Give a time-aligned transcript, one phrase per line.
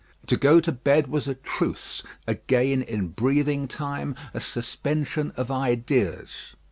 [0.25, 5.51] To go to bed was a truce, a gain in breathing time, a suspension of
[5.51, 6.55] ideas.